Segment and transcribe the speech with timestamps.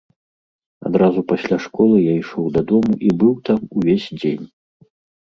[0.89, 4.45] Адразу пасля школы я ішоў дадому і быў там увесь дзень.